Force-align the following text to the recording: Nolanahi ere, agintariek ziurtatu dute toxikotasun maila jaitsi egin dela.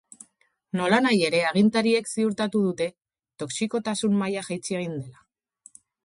Nolanahi 0.77 1.19
ere, 1.25 1.41
agintariek 1.49 2.07
ziurtatu 2.13 2.61
dute 2.67 2.87
toxikotasun 3.43 4.17
maila 4.23 4.43
jaitsi 4.47 4.79
egin 4.79 4.97
dela. 5.03 5.85